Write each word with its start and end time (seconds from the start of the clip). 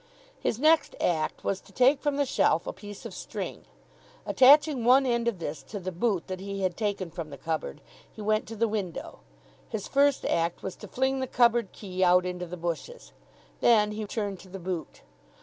His 0.39 0.57
next 0.57 0.95
act 0.99 1.43
was 1.43 1.61
to 1.61 1.71
take 1.71 2.01
from 2.01 2.15
the 2.17 2.25
shelf 2.25 2.65
a 2.65 2.73
piece 2.73 3.05
of 3.05 3.13
string. 3.13 3.65
Attaching 4.25 4.83
one 4.83 5.05
end 5.05 5.27
of 5.27 5.37
this 5.37 5.61
to 5.65 5.79
the 5.79 5.91
boot 5.91 6.25
that 6.25 6.39
he 6.39 6.63
had 6.63 6.75
taken 6.75 7.11
from 7.11 7.29
the 7.29 7.37
cupboard, 7.37 7.81
he 8.11 8.19
went 8.19 8.47
to 8.47 8.55
the 8.55 8.67
window. 8.67 9.19
His 9.69 9.87
first 9.87 10.25
act 10.25 10.63
was 10.63 10.75
to 10.77 10.87
fling 10.87 11.19
the 11.19 11.27
cupboard 11.27 11.71
key 11.71 12.03
out 12.03 12.25
into 12.25 12.47
the 12.47 12.57
bushes. 12.57 13.13
Then 13.59 13.91
he 13.91 14.05
turned 14.05 14.39
to 14.39 14.49
the 14.49 14.57
boot. 14.57 15.03